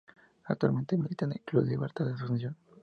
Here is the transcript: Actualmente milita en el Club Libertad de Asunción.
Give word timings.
Actualmente 0.45 0.97
milita 0.97 1.25
en 1.25 1.33
el 1.33 1.41
Club 1.41 1.63
Libertad 1.63 2.05
de 2.07 2.13
Asunción. 2.13 2.57